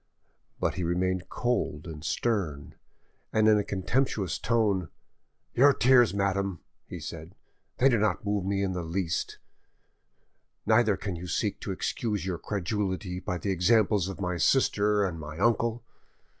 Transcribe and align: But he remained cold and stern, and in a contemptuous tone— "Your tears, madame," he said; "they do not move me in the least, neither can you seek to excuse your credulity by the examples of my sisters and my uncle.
But 0.59 0.73
he 0.73 0.83
remained 0.83 1.29
cold 1.29 1.85
and 1.85 2.03
stern, 2.03 2.73
and 3.31 3.47
in 3.47 3.59
a 3.59 3.63
contemptuous 3.63 4.39
tone— 4.39 4.89
"Your 5.53 5.73
tears, 5.73 6.11
madame," 6.11 6.59
he 6.87 6.99
said; 6.99 7.35
"they 7.77 7.87
do 7.87 7.99
not 7.99 8.25
move 8.25 8.43
me 8.43 8.63
in 8.63 8.71
the 8.71 8.81
least, 8.81 9.37
neither 10.65 10.97
can 10.97 11.15
you 11.15 11.27
seek 11.27 11.59
to 11.59 11.71
excuse 11.71 12.25
your 12.25 12.39
credulity 12.39 13.19
by 13.19 13.37
the 13.37 13.51
examples 13.51 14.07
of 14.07 14.19
my 14.19 14.37
sisters 14.37 15.07
and 15.07 15.19
my 15.19 15.37
uncle. 15.37 15.83